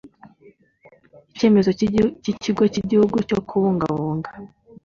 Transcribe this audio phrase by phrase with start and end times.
[1.31, 1.69] icyemezo
[2.25, 4.29] cy ikigo cy igihugu cyo kubungabunga